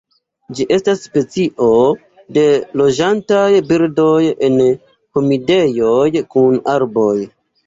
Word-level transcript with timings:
Ĝi 0.59 0.63
estas 0.75 1.01
specio 1.07 1.67
de 2.37 2.45
loĝantaj 2.81 3.45
birdoj 3.73 4.17
en 4.49 4.59
humidejoj 5.19 6.09
kun 6.35 6.61
arboj. 6.77 7.15